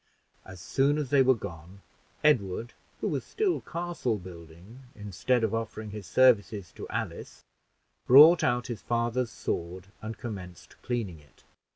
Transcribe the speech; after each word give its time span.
As 0.45 0.59
soon 0.59 0.97
as 0.97 1.11
they 1.11 1.21
were 1.21 1.35
gone, 1.35 1.81
Edward, 2.23 2.73
who 3.01 3.07
was 3.07 3.23
still 3.23 3.61
castle 3.61 4.17
building, 4.17 4.79
instead 4.95 5.43
of 5.43 5.53
offering 5.53 5.91
his 5.91 6.07
services 6.07 6.71
to 6.71 6.87
Alice, 6.89 7.43
brought 8.07 8.43
out 8.43 8.65
his 8.65 8.81
father's 8.81 9.29
sword 9.29 9.89
and 10.01 10.17
commenced 10.17 10.81
cleaning 10.81 11.19
it. 11.19 11.43